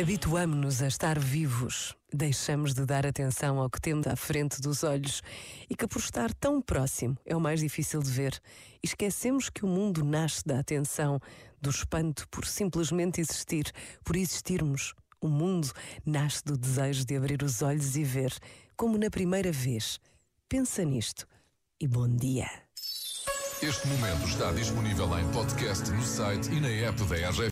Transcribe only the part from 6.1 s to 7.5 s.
tão próximo, é o